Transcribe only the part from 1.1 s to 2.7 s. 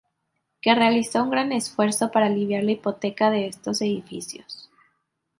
un gran esfuerzo para aliviar